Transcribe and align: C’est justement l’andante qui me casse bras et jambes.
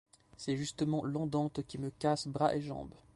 C’est 0.35 0.57
justement 0.57 1.03
l’andante 1.05 1.61
qui 1.67 1.77
me 1.77 1.91
casse 1.91 2.27
bras 2.27 2.55
et 2.55 2.61
jambes. 2.63 2.95